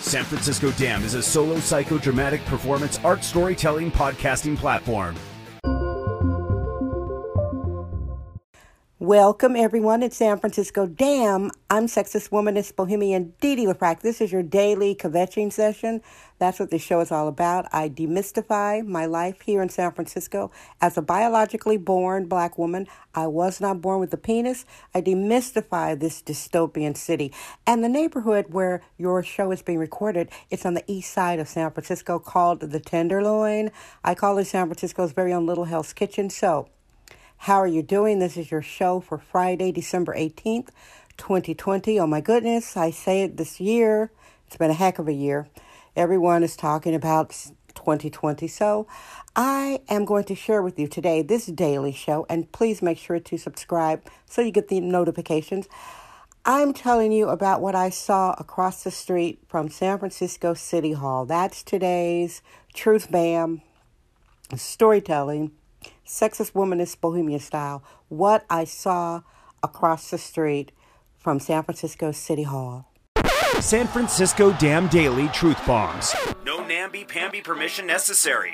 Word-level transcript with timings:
San 0.00 0.24
Francisco 0.24 0.70
Dam 0.72 1.04
is 1.04 1.14
a 1.14 1.22
solo 1.22 1.56
psychodramatic 1.56 2.44
performance 2.46 2.98
art 3.04 3.22
storytelling 3.22 3.92
podcasting 3.92 4.56
platform. 4.56 5.14
Welcome, 9.00 9.56
everyone, 9.56 10.02
in 10.02 10.10
San 10.10 10.38
Francisco 10.38 10.86
Damn, 10.86 11.50
I'm 11.70 11.86
sexist 11.86 12.28
womanist 12.28 12.76
bohemian 12.76 13.32
Dee 13.40 13.64
LaFrac. 13.64 14.02
This 14.02 14.20
is 14.20 14.30
your 14.30 14.42
daily 14.42 14.94
kvetching 14.94 15.50
session. 15.50 16.02
That's 16.38 16.60
what 16.60 16.70
this 16.70 16.82
show 16.82 17.00
is 17.00 17.10
all 17.10 17.26
about. 17.26 17.66
I 17.72 17.88
demystify 17.88 18.86
my 18.86 19.06
life 19.06 19.40
here 19.40 19.62
in 19.62 19.70
San 19.70 19.92
Francisco 19.92 20.50
as 20.82 20.98
a 20.98 21.02
biologically 21.02 21.78
born 21.78 22.26
black 22.26 22.58
woman. 22.58 22.86
I 23.14 23.26
was 23.26 23.58
not 23.58 23.80
born 23.80 24.00
with 24.00 24.12
a 24.12 24.18
penis. 24.18 24.66
I 24.94 25.00
demystify 25.00 25.98
this 25.98 26.20
dystopian 26.20 26.94
city. 26.94 27.32
And 27.66 27.82
the 27.82 27.88
neighborhood 27.88 28.48
where 28.50 28.82
your 28.98 29.22
show 29.22 29.50
is 29.50 29.62
being 29.62 29.78
recorded, 29.78 30.28
it's 30.50 30.66
on 30.66 30.74
the 30.74 30.84
east 30.86 31.10
side 31.10 31.38
of 31.38 31.48
San 31.48 31.70
Francisco 31.70 32.18
called 32.18 32.60
the 32.60 32.80
Tenderloin. 32.80 33.70
I 34.04 34.14
call 34.14 34.36
it 34.36 34.44
San 34.44 34.66
Francisco's 34.66 35.12
very 35.12 35.32
own 35.32 35.46
Little 35.46 35.64
Hell's 35.64 35.94
Kitchen. 35.94 36.28
So, 36.28 36.68
how 37.44 37.56
are 37.56 37.66
you 37.66 37.82
doing? 37.82 38.18
This 38.18 38.36
is 38.36 38.50
your 38.50 38.60
show 38.60 39.00
for 39.00 39.16
Friday, 39.16 39.72
December 39.72 40.14
18th, 40.14 40.68
2020. 41.16 41.98
Oh 41.98 42.06
my 42.06 42.20
goodness, 42.20 42.76
I 42.76 42.90
say 42.90 43.22
it 43.22 43.38
this 43.38 43.58
year. 43.58 44.12
It's 44.46 44.58
been 44.58 44.70
a 44.70 44.74
heck 44.74 44.98
of 44.98 45.08
a 45.08 45.14
year. 45.14 45.48
Everyone 45.96 46.42
is 46.42 46.54
talking 46.54 46.94
about 46.94 47.30
2020. 47.74 48.46
So 48.46 48.86
I 49.34 49.80
am 49.88 50.04
going 50.04 50.24
to 50.24 50.34
share 50.34 50.60
with 50.60 50.78
you 50.78 50.86
today 50.86 51.22
this 51.22 51.46
daily 51.46 51.92
show, 51.92 52.26
and 52.28 52.52
please 52.52 52.82
make 52.82 52.98
sure 52.98 53.18
to 53.18 53.38
subscribe 53.38 54.02
so 54.26 54.42
you 54.42 54.50
get 54.50 54.68
the 54.68 54.80
notifications. 54.80 55.66
I'm 56.44 56.74
telling 56.74 57.10
you 57.10 57.30
about 57.30 57.62
what 57.62 57.74
I 57.74 57.88
saw 57.88 58.34
across 58.36 58.84
the 58.84 58.90
street 58.90 59.40
from 59.48 59.70
San 59.70 59.98
Francisco 59.98 60.52
City 60.52 60.92
Hall. 60.92 61.24
That's 61.24 61.62
today's 61.62 62.42
Truth 62.74 63.10
Bam 63.10 63.62
storytelling 64.54 65.52
sexist 66.10 66.52
womanist 66.52 67.00
bohemian 67.00 67.38
style, 67.38 67.84
what 68.08 68.44
I 68.50 68.64
saw 68.64 69.22
across 69.62 70.10
the 70.10 70.18
street 70.18 70.72
from 71.16 71.38
San 71.38 71.62
Francisco 71.62 72.10
City 72.10 72.42
Hall. 72.42 72.86
San 73.60 73.86
Francisco 73.86 74.52
Dam 74.54 74.88
Daily 74.88 75.28
Truth 75.28 75.64
Bombs. 75.66 76.14
No 76.44 76.66
namby-pamby 76.66 77.42
permission 77.42 77.86
necessary. 77.86 78.52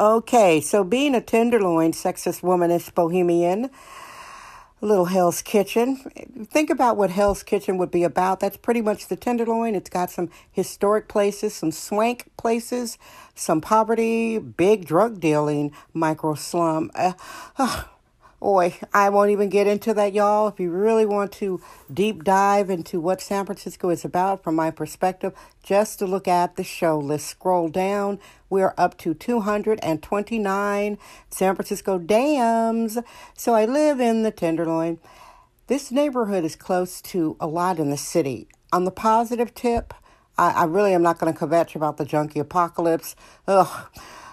Okay, 0.00 0.60
so 0.60 0.84
being 0.84 1.16
a 1.16 1.20
tenderloin 1.20 1.90
sexist 1.90 2.42
womanist 2.42 2.94
bohemian, 2.94 3.70
Little 4.80 5.06
Hell's 5.06 5.42
Kitchen. 5.42 5.96
Think 6.50 6.70
about 6.70 6.96
what 6.96 7.10
Hell's 7.10 7.42
Kitchen 7.42 7.78
would 7.78 7.90
be 7.90 8.04
about. 8.04 8.40
That's 8.40 8.56
pretty 8.56 8.80
much 8.80 9.08
the 9.08 9.16
Tenderloin. 9.16 9.74
It's 9.74 9.90
got 9.90 10.10
some 10.10 10.30
historic 10.50 11.08
places, 11.08 11.54
some 11.54 11.72
swank 11.72 12.30
places, 12.36 12.96
some 13.34 13.60
poverty, 13.60 14.38
big 14.38 14.86
drug 14.86 15.20
dealing, 15.20 15.72
micro 15.92 16.34
slum. 16.34 16.90
Uh, 16.94 17.84
Boy, 18.40 18.76
I 18.94 19.08
won't 19.08 19.30
even 19.30 19.48
get 19.48 19.66
into 19.66 19.92
that, 19.94 20.12
y'all. 20.12 20.46
If 20.46 20.60
you 20.60 20.70
really 20.70 21.04
want 21.04 21.32
to 21.32 21.60
deep 21.92 22.22
dive 22.22 22.70
into 22.70 23.00
what 23.00 23.20
San 23.20 23.44
Francisco 23.44 23.90
is 23.90 24.04
about 24.04 24.44
from 24.44 24.54
my 24.54 24.70
perspective, 24.70 25.32
just 25.64 25.98
to 25.98 26.06
look 26.06 26.28
at 26.28 26.54
the 26.54 26.62
show 26.62 26.96
list, 26.98 27.26
scroll 27.26 27.68
down. 27.68 28.20
We're 28.48 28.74
up 28.78 28.96
to 28.98 29.12
229 29.12 30.98
San 31.30 31.54
Francisco 31.56 31.98
dams. 31.98 32.98
So 33.34 33.54
I 33.54 33.64
live 33.64 33.98
in 33.98 34.22
the 34.22 34.30
Tenderloin. 34.30 34.98
This 35.66 35.90
neighborhood 35.90 36.44
is 36.44 36.54
close 36.54 37.02
to 37.02 37.36
a 37.40 37.48
lot 37.48 37.80
in 37.80 37.90
the 37.90 37.96
city. 37.96 38.46
On 38.72 38.84
the 38.84 38.92
positive 38.92 39.52
tip, 39.52 39.92
I, 40.38 40.52
I 40.52 40.64
really 40.64 40.94
am 40.94 41.02
not 41.02 41.18
going 41.18 41.34
to 41.34 41.38
kvetch 41.38 41.74
about 41.74 41.96
the 41.96 42.04
junkie 42.04 42.38
apocalypse. 42.38 43.16
Ugh. 43.48 43.88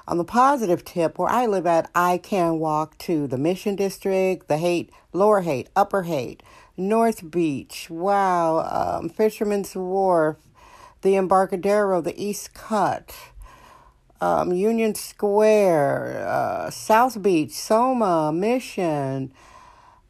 On 0.07 0.17
the 0.19 0.23
positive 0.23 0.85
tip, 0.85 1.17
where 1.17 1.29
I 1.29 1.47
live 1.47 1.65
at, 1.65 1.89
I 1.95 2.19
can 2.19 2.59
walk 2.59 2.95
to 2.99 3.25
the 3.25 3.39
Mission 3.39 3.75
District, 3.75 4.47
the 4.47 4.57
Haight, 4.57 4.91
Lower 5.13 5.41
Haight, 5.41 5.69
Upper 5.75 6.03
Haight, 6.03 6.43
North 6.77 7.31
Beach, 7.31 7.87
wow, 7.89 8.99
um, 9.01 9.09
Fisherman's 9.09 9.75
Wharf, 9.75 10.37
the 11.01 11.15
Embarcadero, 11.15 12.01
the 12.01 12.19
East 12.23 12.53
Cut, 12.53 13.15
um, 14.21 14.53
Union 14.53 14.93
Square, 14.93 16.27
uh, 16.27 16.69
South 16.69 17.19
Beach, 17.23 17.51
Soma, 17.51 18.31
Mission. 18.31 19.33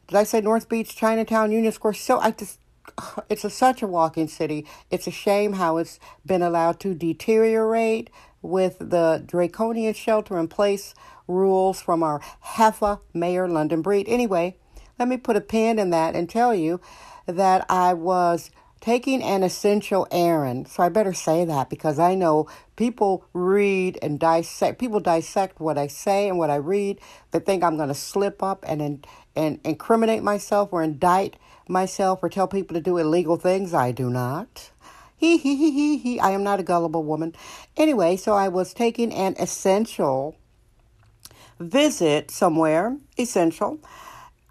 Did 0.08 0.18
I 0.18 0.24
say 0.24 0.42
North 0.42 0.68
Beach, 0.68 0.94
Chinatown, 0.94 1.54
Union 1.54 1.72
Square? 1.72 1.94
So 1.94 2.20
I 2.20 2.32
just 2.32 2.60
it's 3.30 3.44
a, 3.46 3.50
such 3.50 3.82
a 3.82 3.88
walking 3.88 4.28
city. 4.28 4.66
It's 4.92 5.08
a 5.08 5.12
shame 5.12 5.54
how 5.54 5.78
it's 5.78 6.00
been 6.26 6.42
allowed 6.42 6.80
to 6.82 6.94
deteriorate 6.94 8.10
with 8.46 8.78
the 8.80 9.24
draconian 9.26 9.94
shelter 9.94 10.40
in 10.40 10.48
place 10.48 10.94
rules 11.28 11.82
from 11.82 12.04
our 12.04 12.22
Heffa 12.44 13.00
Mayor 13.14 13.48
London 13.48 13.82
Breed. 13.82 14.08
Anyway, 14.08 14.58
let 15.00 15.08
me 15.08 15.18
put 15.18 15.36
a 15.36 15.42
pin 15.42 15.80
in 15.80 15.90
that 15.90 16.16
and 16.16 16.30
tell 16.30 16.54
you 16.54 16.80
that 17.26 17.66
I 17.70 17.94
was 17.94 18.52
taking 18.80 19.24
an 19.24 19.42
essential 19.42 20.08
errand. 20.12 20.68
So 20.68 20.84
I 20.84 20.90
better 20.90 21.14
say 21.14 21.44
that 21.46 21.70
because 21.72 21.98
I 21.98 22.14
know 22.14 22.48
people 22.76 23.26
read 23.34 23.98
and 24.02 24.20
dissect, 24.20 24.80
people 24.80 25.00
dissect 25.00 25.60
what 25.60 25.78
I 25.78 25.88
say 25.88 26.30
and 26.30 26.38
what 26.38 26.52
I 26.52 26.58
read. 26.58 27.00
They 27.32 27.40
think 27.40 27.64
I'm 27.64 27.78
going 27.78 27.90
to 27.90 27.96
slip 27.96 28.44
up 28.44 28.64
and, 28.68 29.08
and 29.36 29.60
incriminate 29.64 30.22
myself 30.22 30.70
or 30.72 30.84
indict 30.84 31.38
myself 31.68 32.20
or 32.22 32.30
tell 32.30 32.48
people 32.48 32.76
to 32.76 32.82
do 32.82 32.98
illegal 32.98 33.38
things. 33.38 33.74
I 33.74 33.92
do 33.92 34.10
not. 34.10 34.70
He, 35.18 35.38
he, 35.38 35.56
he, 35.56 35.72
he, 35.72 35.98
he. 35.98 36.20
I 36.20 36.32
am 36.32 36.44
not 36.44 36.60
a 36.60 36.64
gullible 36.64 37.04
woman. 37.04 37.34
Anyway, 37.78 38.18
so 38.18 38.34
I 38.34 38.48
was 38.48 38.74
taking 38.74 39.14
an 39.14 39.36
essential 39.40 40.36
visit 41.60 42.32
somewhere, 42.32 42.98
essential. 43.18 43.80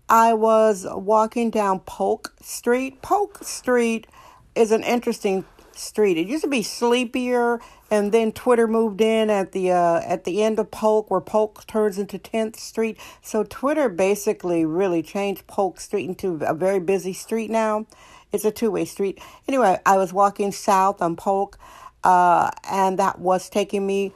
I 0.09 0.35
was 0.35 0.87
walking 0.91 1.51
down 1.51 1.81
Polk 1.81 2.35
Street. 2.41 3.03
Polk 3.03 3.45
Street 3.45 4.07
is 4.55 4.71
an 4.71 4.83
interesting 4.83 5.45
street. 5.73 6.17
It 6.17 6.27
used 6.27 6.45
to 6.45 6.51
be 6.51 6.63
sleepier, 6.63 7.61
and 7.91 8.13
then 8.13 8.33
Twitter 8.33 8.67
moved 8.67 9.01
in 9.01 9.31
at 9.31 9.53
the 9.53 9.73
uh, 9.73 10.01
at 10.05 10.25
the 10.25 10.43
end 10.43 10.59
of 10.59 10.71
Polk, 10.71 11.11
where 11.11 11.21
Polk 11.21 11.67
turns 11.67 11.99
into 11.99 12.19
Tenth 12.19 12.59
Street. 12.59 12.99
So 13.23 13.45
Twitter 13.45 13.89
basically 13.89 14.65
really 14.65 15.03
changed 15.03 15.47
Polk 15.47 15.81
Street 15.81 16.09
into 16.09 16.39
a 16.43 16.55
very 16.55 16.81
busy 16.81 17.13
street 17.13 17.51
now. 17.51 17.87
It's 18.35 18.45
a 18.45 18.51
two 18.51 18.73
way 18.73 18.85
street. 18.85 19.21
Anyway, 19.47 19.79
I 19.87 19.97
was 19.97 20.13
walking 20.13 20.51
south 20.51 21.01
on 21.01 21.15
Polk, 21.15 21.57
uh, 22.03 22.51
and 22.69 22.99
that 22.99 23.21
was 23.21 23.49
taking 23.49 23.87
me 23.87 24.13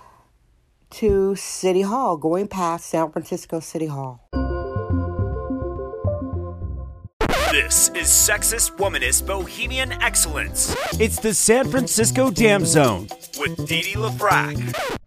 to 0.90 1.36
City 1.36 1.82
Hall, 1.82 2.16
going 2.16 2.48
past 2.48 2.86
San 2.86 3.12
Francisco 3.12 3.60
City 3.60 3.86
Hall. 3.86 4.28
This 7.52 7.90
is 7.90 8.08
Sexist 8.08 8.76
Womanist 8.76 9.24
Bohemian 9.24 9.92
Excellence. 10.02 10.74
It's 10.98 11.20
the 11.20 11.32
San 11.32 11.70
Francisco 11.70 12.32
Dam 12.32 12.66
Zone 12.66 13.06
with 13.38 13.68
Dee 13.68 13.82
Dee 13.82 13.94
LaFrac. 13.94 14.98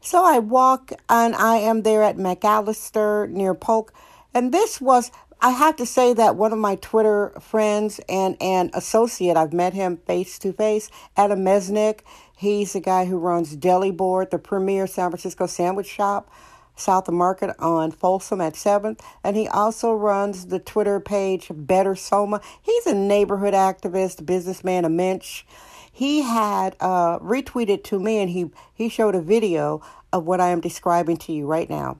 So 0.00 0.24
I 0.24 0.40
walk 0.40 0.90
and 1.08 1.36
I 1.36 1.58
am 1.58 1.82
there 1.82 2.02
at 2.02 2.16
McAllister 2.16 3.30
near 3.30 3.54
Polk. 3.54 3.92
And 4.34 4.52
this 4.52 4.80
was 4.80 5.12
I 5.40 5.50
have 5.50 5.76
to 5.76 5.86
say 5.86 6.14
that 6.14 6.34
one 6.34 6.52
of 6.52 6.58
my 6.58 6.74
Twitter 6.74 7.32
friends 7.40 8.00
and 8.08 8.36
an 8.40 8.70
associate, 8.74 9.36
I've 9.36 9.52
met 9.52 9.72
him 9.72 9.98
face 9.98 10.36
to 10.40 10.52
face, 10.52 10.90
Adam 11.16 11.44
Mesnick. 11.44 12.00
He's 12.36 12.72
the 12.72 12.80
guy 12.80 13.04
who 13.04 13.18
runs 13.18 13.54
Deli 13.54 13.92
Board, 13.92 14.32
the 14.32 14.40
premier 14.40 14.88
San 14.88 15.10
Francisco 15.10 15.46
sandwich 15.46 15.86
shop, 15.86 16.28
south 16.74 17.06
of 17.06 17.14
Market 17.14 17.54
on 17.60 17.92
Folsom 17.92 18.40
at 18.40 18.54
7th. 18.54 18.98
And 19.22 19.36
he 19.36 19.46
also 19.46 19.92
runs 19.92 20.46
the 20.46 20.58
Twitter 20.58 20.98
page 20.98 21.52
Better 21.54 21.94
Soma. 21.94 22.40
He's 22.60 22.86
a 22.86 22.94
neighborhood 22.94 23.54
activist, 23.54 24.26
businessman, 24.26 24.84
a 24.84 24.88
mensch. 24.88 25.44
He 25.92 26.22
had 26.22 26.74
uh, 26.80 27.20
retweeted 27.20 27.84
to 27.84 28.00
me 28.00 28.18
and 28.18 28.30
he, 28.30 28.50
he 28.74 28.88
showed 28.88 29.14
a 29.14 29.20
video 29.20 29.82
of 30.12 30.24
what 30.24 30.40
I 30.40 30.48
am 30.48 30.60
describing 30.60 31.16
to 31.18 31.32
you 31.32 31.46
right 31.46 31.70
now. 31.70 31.98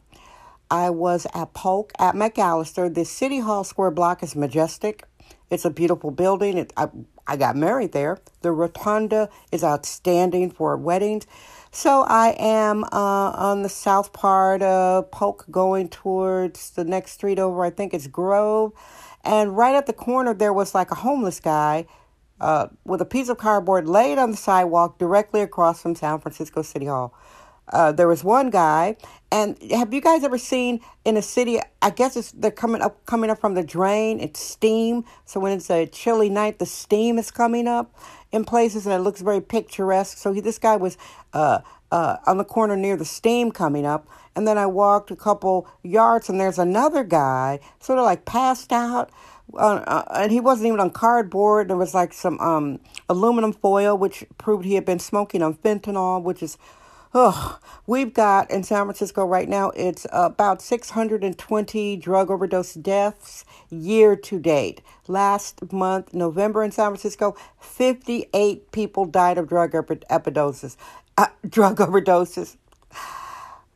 I 0.70 0.91
was 0.91 1.26
at 1.35 1.55
Polk 1.55 1.93
at 1.99 2.15
McAllister. 2.15 2.93
The 2.93 3.05
City 3.05 3.41
Hall 3.41 3.65
Square 3.65 3.93
block 3.93 4.23
is 4.23 4.37
majestic. 4.37 5.05
It's 5.50 5.65
a 5.65 5.70
beautiful 5.70 6.11
building. 6.11 6.59
It, 6.59 6.73
I, 6.76 6.88
I 7.26 7.37
got 7.37 7.56
married 7.56 7.93
there. 7.93 8.19
The 8.43 8.53
rotunda 8.53 9.31
is 9.50 9.65
outstanding 9.65 10.50
for 10.50 10.76
weddings. 10.76 11.26
So 11.70 12.05
I 12.09 12.35
am 12.38 12.85
uh, 12.85 12.88
on 12.93 13.62
the 13.62 13.69
south 13.69 14.12
part 14.12 14.62
of 14.62 15.11
Polk 15.11 15.47
going 15.50 15.88
towards 15.88 16.70
the 16.70 16.85
next 16.85 17.12
street 17.12 17.38
over. 17.38 17.65
I 17.65 17.70
think 17.70 17.94
it's 17.94 18.06
Grove. 18.06 18.73
And 19.25 19.56
right 19.56 19.75
at 19.75 19.87
the 19.87 19.93
corner, 19.93 20.35
there 20.35 20.53
was 20.53 20.75
like 20.75 20.91
a 20.91 20.97
homeless 20.97 21.41
guy 21.41 21.87
uh, 22.41 22.69
with 22.85 23.00
a 23.00 23.05
piece 23.05 23.29
of 23.29 23.38
cardboard 23.38 23.88
laid 23.88 24.19
on 24.19 24.31
the 24.31 24.37
sidewalk 24.37 24.99
directly 24.99 25.41
across 25.41 25.82
from 25.82 25.94
San 25.94 26.20
Francisco 26.20 26.62
City 26.62 26.87
Hall. 26.87 27.15
Uh, 27.73 27.93
there 27.93 28.09
was 28.09 28.25
one 28.25 28.50
guy, 28.50 28.97
and 29.31 29.56
have 29.70 29.93
you 29.93 30.00
guys 30.00 30.25
ever 30.25 30.38
seen 30.38 30.81
in 31.05 31.17
a 31.17 31.23
city? 31.23 31.61
I 31.82 31.91
guess 31.91 32.17
it's 32.17 32.32
they're 32.32 32.50
coming 32.50 32.81
up, 32.81 33.05
coming 33.06 33.31
up 33.31 33.38
from 33.38 33.55
the 33.55 33.62
drain. 33.62 34.20
It's 34.20 34.41
steam. 34.41 35.05
So 35.25 35.38
when 35.41 35.53
it's 35.53 35.70
a 35.70 35.87
chilly 35.87 36.31
night, 36.31 36.59
the 36.59 36.67
steam 36.67 37.19
is 37.19 37.31
coming 37.31 37.69
up 37.69 37.94
in 38.32 38.44
places, 38.44 38.87
and 38.87 38.94
it 38.94 39.00
looks 39.00 39.20
very 39.20 39.41
picturesque. 39.41 40.19
So 40.19 40.32
he, 40.32 40.41
this 40.41 40.59
guy 40.59 40.76
was 40.76 40.97
uh, 41.32 41.61
uh, 41.91 42.17
on 42.26 42.38
the 42.38 42.44
corner 42.44 42.76
near 42.76 42.97
the 42.97 43.05
steam 43.05 43.53
coming 43.53 43.85
up, 43.87 44.09
and 44.35 44.47
then 44.47 44.56
I 44.56 44.67
walked 44.67 45.11
a 45.11 45.17
couple 45.17 45.69
yards, 45.82 46.29
and 46.29 46.41
there's 46.41 46.59
another 46.59 47.05
guy, 47.05 47.61
sort 47.81 47.99
of 47.99 48.05
like 48.05 48.25
passed 48.25 48.73
out. 48.73 49.11
Uh, 49.55 49.82
uh, 49.87 50.05
and 50.15 50.31
he 50.31 50.41
wasn't 50.41 50.67
even 50.67 50.79
on 50.79 50.91
cardboard. 50.91 51.69
There 51.69 51.76
was 51.76 51.94
like 51.94 52.12
some 52.12 52.38
um, 52.38 52.81
aluminum 53.09 53.55
foil, 53.55 53.97
which 53.97 54.25
proved 54.37 54.67
he 54.67 54.75
had 54.75 54.85
been 54.85 54.99
smoking 54.99 55.43
on 55.43 55.55
fentanyl, 55.55 56.23
which 56.23 56.43
is 56.43 56.59
Oh, 57.14 57.58
we've 57.87 58.12
got 58.12 58.50
in 58.50 58.62
San 58.64 58.84
Francisco 58.84 59.25
right 59.25 59.49
now, 59.49 59.70
it's 59.70 60.06
about 60.12 60.60
620 60.60 61.96
drug 61.96 62.31
overdose 62.31 62.75
deaths 62.75 63.46
year 63.70 64.14
to 64.14 64.38
date. 64.38 64.82
Last 65.06 65.72
month, 65.72 66.12
November 66.12 66.62
in 66.62 66.70
San 66.70 66.90
Francisco, 66.90 67.34
58 67.60 68.72
people 68.72 69.06
died 69.06 69.38
of 69.38 69.49
drug 69.49 69.72
overdoses. 69.72 70.76
Uh, 71.16 71.28
drug 71.49 71.78
overdoses 71.78 72.56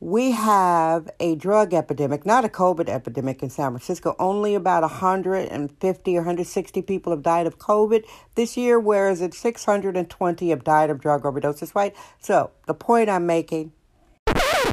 we 0.03 0.33
have 0.33 1.09
a 1.21 1.37
drug 1.37 1.73
epidemic, 1.73 2.27
not 2.27 2.45
a 2.45 2.49
COVID 2.49 2.89
epidemic 2.89 3.41
in 3.41 3.49
San 3.49 3.71
Francisco. 3.71 4.17
Only 4.19 4.57
about 4.57 4.83
150 4.83 6.17
or 6.17 6.21
160 6.21 6.83
people 6.83 7.13
have 7.13 7.23
died 7.23 7.47
of 7.47 7.61
COVID 7.61 8.03
this 8.35 8.57
year, 8.57 8.81
whereas 8.81 9.23
it's 9.23 9.39
620 9.39 10.51
have 10.51 10.65
died 10.65 10.91
of 10.91 11.01
drug 11.01 11.23
overdoses, 11.23 11.77
right? 11.77 11.95
So 12.19 12.51
the 12.67 12.75
point 12.75 13.09
I'm 13.09 13.27
making. 13.27 13.71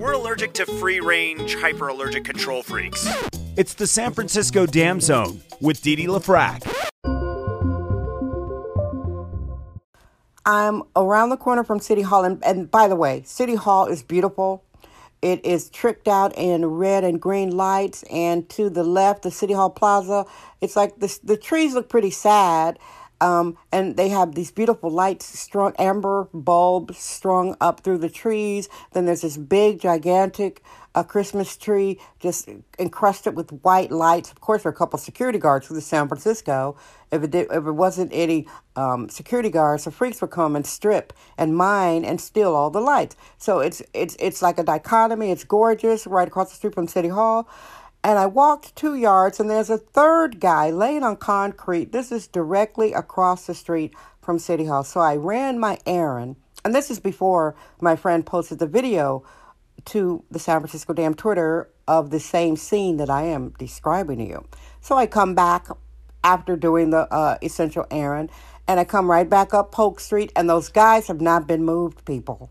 We're 0.01 0.13
allergic 0.13 0.53
to 0.53 0.65
free 0.65 0.99
range, 0.99 1.55
hyperallergic 1.57 2.25
control 2.25 2.63
freaks. 2.63 3.07
It's 3.55 3.75
the 3.75 3.85
San 3.85 4.13
Francisco 4.13 4.65
Dam 4.65 4.99
Zone 4.99 5.43
with 5.61 5.83
Dee 5.83 5.95
Dee 5.95 6.07
LaFrac. 6.07 6.65
I'm 10.43 10.81
around 10.95 11.29
the 11.29 11.37
corner 11.37 11.63
from 11.63 11.79
City 11.79 12.01
Hall, 12.01 12.23
and, 12.23 12.43
and 12.43 12.71
by 12.71 12.87
the 12.87 12.95
way, 12.95 13.21
City 13.25 13.53
Hall 13.53 13.85
is 13.85 14.01
beautiful 14.01 14.63
it 15.21 15.45
is 15.45 15.69
tricked 15.69 16.07
out 16.07 16.33
in 16.37 16.65
red 16.65 17.03
and 17.03 17.21
green 17.21 17.51
lights, 17.51 18.03
and 18.03 18.47
to 18.49 18.69
the 18.69 18.83
left, 18.83 19.23
the 19.23 19.31
City 19.31 19.53
Hall 19.53 19.69
Plaza. 19.69 20.25
It's 20.61 20.75
like 20.75 20.99
the 20.99 21.19
the 21.23 21.37
trees 21.37 21.73
look 21.73 21.89
pretty 21.89 22.11
sad, 22.11 22.79
um, 23.21 23.57
and 23.71 23.97
they 23.97 24.09
have 24.09 24.35
these 24.35 24.51
beautiful 24.51 24.89
lights, 24.89 25.25
strung 25.25 25.73
amber 25.77 26.29
bulbs 26.33 26.97
strung 26.97 27.55
up 27.59 27.81
through 27.81 27.99
the 27.99 28.09
trees. 28.09 28.69
Then 28.93 29.05
there's 29.05 29.21
this 29.21 29.37
big, 29.37 29.79
gigantic 29.79 30.63
a 30.95 31.03
Christmas 31.03 31.55
tree 31.55 31.99
just 32.19 32.49
encrusted 32.79 33.35
with 33.35 33.51
white 33.63 33.91
lights. 33.91 34.31
Of 34.31 34.41
course, 34.41 34.63
there 34.63 34.71
are 34.71 34.73
a 34.73 34.77
couple 34.77 34.97
security 34.97 35.37
guards 35.37 35.67
the 35.67 35.81
San 35.81 36.07
Francisco. 36.07 36.77
If 37.11 37.23
it 37.23 37.31
did, 37.31 37.47
if 37.51 37.65
it 37.65 37.71
wasn't 37.71 38.11
any 38.13 38.47
um, 38.75 39.09
security 39.09 39.49
guards, 39.49 39.85
the 39.85 39.91
freaks 39.91 40.19
would 40.21 40.31
come 40.31 40.55
and 40.55 40.65
strip 40.65 41.13
and 41.37 41.55
mine 41.55 42.03
and 42.05 42.19
steal 42.19 42.55
all 42.55 42.69
the 42.69 42.81
lights. 42.81 43.15
So 43.37 43.59
it's 43.59 43.81
it's 43.93 44.15
it's 44.19 44.41
like 44.41 44.57
a 44.57 44.63
dichotomy. 44.63 45.31
It's 45.31 45.43
gorgeous, 45.43 46.07
right 46.07 46.27
across 46.27 46.49
the 46.49 46.55
street 46.55 46.73
from 46.73 46.87
City 46.87 47.09
Hall. 47.09 47.47
And 48.03 48.17
I 48.17 48.27
walked 48.27 48.75
two 48.75 48.95
yards, 48.95 49.39
and 49.39 49.49
there's 49.49 49.69
a 49.69 49.77
third 49.77 50.39
guy 50.39 50.69
laying 50.71 51.03
on 51.03 51.17
concrete. 51.17 51.91
This 51.91 52.11
is 52.11 52.27
directly 52.27 52.93
across 52.93 53.45
the 53.45 53.53
street 53.53 53.93
from 54.21 54.39
City 54.39 54.65
Hall. 54.65 54.83
So 54.83 55.01
I 55.01 55.15
ran 55.17 55.59
my 55.59 55.79
errand, 55.85 56.37
and 56.63 56.73
this 56.73 56.89
is 56.89 56.99
before 56.99 57.55
my 57.81 57.95
friend 57.95 58.25
posted 58.25 58.59
the 58.59 58.67
video 58.67 59.23
to 59.85 60.23
the 60.31 60.39
San 60.39 60.59
Francisco 60.59 60.93
Dam 60.93 61.13
Twitter 61.13 61.69
of 61.87 62.09
the 62.09 62.19
same 62.19 62.55
scene 62.55 62.97
that 62.97 63.09
I 63.09 63.23
am 63.23 63.53
describing 63.57 64.19
to 64.19 64.25
you. 64.25 64.45
So 64.81 64.95
I 64.95 65.05
come 65.05 65.35
back 65.35 65.67
after 66.23 66.55
doing 66.55 66.91
the 66.91 67.11
uh, 67.13 67.37
essential 67.41 67.85
errand, 67.91 68.29
and 68.67 68.79
I 68.79 68.83
come 68.83 69.09
right 69.09 69.29
back 69.29 69.53
up 69.53 69.71
Polk 69.71 69.99
Street, 69.99 70.31
and 70.35 70.49
those 70.49 70.69
guys 70.69 71.07
have 71.07 71.21
not 71.21 71.47
been 71.47 71.65
moved, 71.65 72.05
people. 72.05 72.49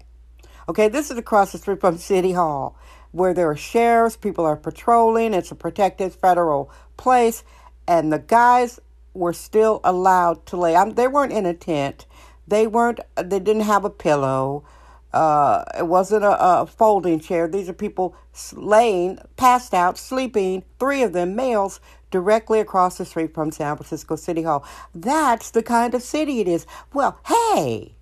Okay, 0.69 0.89
this 0.89 1.11
is 1.11 1.17
across 1.17 1.53
the 1.53 1.59
street 1.59 1.81
from 1.81 1.97
City 1.97 2.33
Hall, 2.33 2.77
where 3.13 3.35
there 3.35 3.51
are 3.51 3.57
sheriffs, 3.57 4.17
people 4.17 4.45
are 4.45 4.57
patrolling, 4.57 5.35
it's 5.35 5.51
a 5.51 5.55
protected 5.55 6.13
federal 6.13 6.71
place, 6.97 7.45
and 7.87 8.13
the 8.13 8.19
guys 8.19 8.81
were 9.15 9.33
still 9.33 9.81
allowed 9.85 10.47
to 10.47 10.57
lay. 10.57 10.75
Um, 10.75 10.95
they 10.95 11.09
weren't 11.09 11.33
in 11.33 11.47
a 11.47 11.55
tent. 11.55 12.07
They 12.47 12.67
weren't. 12.67 13.01
They 13.17 13.41
didn't 13.41 13.63
have 13.63 13.85
a 13.85 13.91
pillow. 13.91 14.65
Uh, 15.13 15.65
it 15.79 15.87
wasn't 15.87 16.23
a, 16.23 16.61
a, 16.61 16.67
folding 16.67 17.19
chair. 17.19 17.49
These 17.49 17.69
are 17.69 17.75
people 17.75 18.15
laying, 18.53 19.19
passed 19.37 19.73
out, 19.73 19.97
sleeping, 19.97 20.65
three 20.79 21.03
of 21.03 21.15
them 21.15 21.35
males, 21.35 21.81
directly 22.11 22.61
across 22.61 22.99
the 22.99 23.07
street 23.07 23.33
from 23.33 23.51
San 23.51 23.77
Francisco 23.77 24.17
City 24.17 24.43
Hall. 24.43 24.67
That's 24.95 25.51
the 25.51 25.63
kind 25.63 25.95
of 25.95 26.03
city 26.03 26.41
it 26.41 26.49
is. 26.49 26.67
Well, 26.93 27.19
hey, 27.27 27.95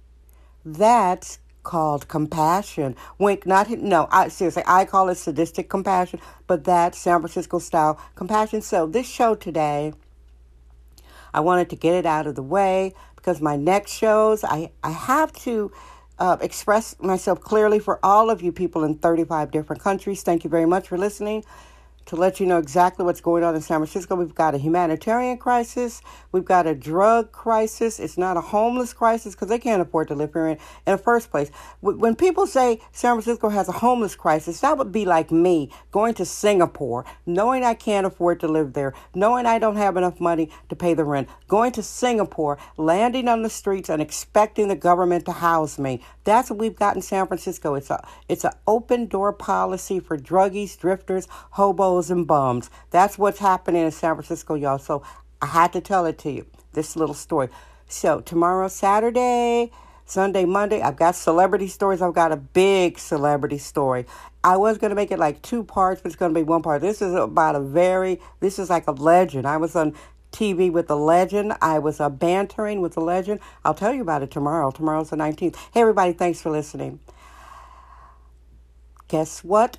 that's 0.64 1.38
called 1.66 2.06
compassion. 2.06 2.94
Wink, 3.18 3.44
not 3.44 3.68
no. 3.68 4.06
I 4.12 4.28
seriously, 4.28 4.62
I 4.66 4.84
call 4.84 5.08
it 5.08 5.16
sadistic 5.16 5.68
compassion, 5.68 6.20
but 6.46 6.62
that's 6.62 6.96
San 6.96 7.20
Francisco 7.20 7.58
style 7.58 8.00
compassion. 8.14 8.62
So 8.62 8.86
this 8.86 9.08
show 9.08 9.34
today, 9.34 9.92
I 11.34 11.40
wanted 11.40 11.68
to 11.70 11.76
get 11.76 11.94
it 11.94 12.06
out 12.06 12.28
of 12.28 12.36
the 12.36 12.42
way 12.42 12.94
because 13.16 13.40
my 13.40 13.56
next 13.56 13.92
shows, 13.92 14.44
I 14.44 14.70
I 14.84 14.92
have 14.92 15.32
to 15.44 15.72
uh, 16.20 16.36
express 16.40 16.94
myself 17.00 17.40
clearly 17.40 17.80
for 17.80 17.98
all 18.02 18.30
of 18.30 18.40
you 18.42 18.52
people 18.52 18.84
in 18.84 18.94
35 18.94 19.50
different 19.50 19.82
countries. 19.82 20.22
Thank 20.22 20.44
you 20.44 20.50
very 20.50 20.66
much 20.66 20.86
for 20.88 20.96
listening 20.96 21.44
to 22.06 22.16
let 22.16 22.38
you 22.38 22.46
know 22.46 22.58
exactly 22.58 23.04
what's 23.04 23.20
going 23.20 23.42
on 23.42 23.54
in 23.54 23.60
San 23.60 23.78
Francisco. 23.78 24.14
We've 24.14 24.34
got 24.34 24.54
a 24.54 24.58
humanitarian 24.58 25.38
crisis. 25.38 26.02
We've 26.30 26.44
got 26.44 26.66
a 26.66 26.74
drug 26.74 27.32
crisis. 27.32 27.98
It's 27.98 28.16
not 28.16 28.36
a 28.36 28.40
homeless 28.40 28.92
crisis 28.92 29.34
because 29.34 29.48
they 29.48 29.58
can't 29.58 29.82
afford 29.82 30.08
to 30.08 30.14
live 30.14 30.32
here 30.32 30.46
in, 30.46 30.58
in 30.86 30.92
the 30.92 30.98
first 30.98 31.30
place. 31.30 31.50
When 31.80 32.14
people 32.14 32.46
say 32.46 32.80
San 32.92 33.14
Francisco 33.14 33.48
has 33.48 33.68
a 33.68 33.72
homeless 33.72 34.14
crisis, 34.14 34.60
that 34.60 34.78
would 34.78 34.92
be 34.92 35.04
like 35.04 35.32
me 35.32 35.70
going 35.90 36.14
to 36.14 36.24
Singapore, 36.24 37.04
knowing 37.26 37.64
I 37.64 37.74
can't 37.74 38.06
afford 38.06 38.38
to 38.40 38.48
live 38.48 38.74
there, 38.74 38.94
knowing 39.14 39.44
I 39.44 39.58
don't 39.58 39.76
have 39.76 39.96
enough 39.96 40.20
money 40.20 40.50
to 40.68 40.76
pay 40.76 40.94
the 40.94 41.04
rent, 41.04 41.28
going 41.48 41.72
to 41.72 41.82
Singapore, 41.82 42.56
landing 42.76 43.26
on 43.26 43.42
the 43.42 43.50
streets 43.50 43.88
and 43.88 44.00
expecting 44.00 44.68
the 44.68 44.76
government 44.76 45.24
to 45.24 45.32
house 45.32 45.76
me. 45.76 46.02
That's 46.22 46.50
what 46.50 46.60
we've 46.60 46.76
got 46.76 46.94
in 46.94 47.02
San 47.02 47.26
Francisco. 47.26 47.74
It's 47.74 47.90
a 47.90 48.06
it's 48.28 48.44
an 48.44 48.52
open 48.66 49.06
door 49.06 49.32
policy 49.32 49.98
for 49.98 50.16
druggies, 50.16 50.78
drifters, 50.78 51.26
hobos 51.50 51.95
and 52.10 52.26
bums. 52.26 52.70
That's 52.90 53.18
what's 53.18 53.38
happening 53.38 53.84
in 53.84 53.90
San 53.90 54.14
Francisco, 54.14 54.54
y'all. 54.54 54.78
So 54.78 55.02
I 55.40 55.46
had 55.46 55.72
to 55.72 55.80
tell 55.80 56.06
it 56.06 56.18
to 56.18 56.30
you, 56.30 56.46
this 56.72 56.96
little 56.96 57.14
story. 57.14 57.48
So 57.88 58.20
tomorrow, 58.20 58.68
Saturday, 58.68 59.70
Sunday, 60.04 60.44
Monday, 60.44 60.80
I've 60.80 60.96
got 60.96 61.16
celebrity 61.16 61.68
stories. 61.68 62.00
I've 62.00 62.14
got 62.14 62.32
a 62.32 62.36
big 62.36 62.98
celebrity 62.98 63.58
story. 63.58 64.06
I 64.44 64.56
was 64.56 64.78
going 64.78 64.90
to 64.90 64.94
make 64.94 65.10
it 65.10 65.18
like 65.18 65.42
two 65.42 65.64
parts, 65.64 66.00
but 66.00 66.08
it's 66.08 66.16
going 66.16 66.32
to 66.32 66.40
be 66.40 66.44
one 66.44 66.62
part. 66.62 66.80
This 66.80 67.02
is 67.02 67.14
about 67.14 67.56
a 67.56 67.60
very, 67.60 68.20
this 68.40 68.58
is 68.58 68.70
like 68.70 68.86
a 68.86 68.92
legend. 68.92 69.46
I 69.46 69.56
was 69.56 69.74
on 69.74 69.94
TV 70.30 70.70
with 70.70 70.90
a 70.90 70.94
legend. 70.94 71.54
I 71.60 71.78
was 71.78 72.00
uh, 72.00 72.08
bantering 72.08 72.80
with 72.80 72.96
a 72.96 73.00
legend. 73.00 73.40
I'll 73.64 73.74
tell 73.74 73.92
you 73.92 74.02
about 74.02 74.22
it 74.22 74.30
tomorrow. 74.30 74.70
Tomorrow's 74.70 75.10
the 75.10 75.16
19th. 75.16 75.56
Hey, 75.72 75.80
everybody, 75.80 76.12
thanks 76.12 76.40
for 76.40 76.50
listening. 76.50 77.00
Guess 79.08 79.42
what? 79.42 79.78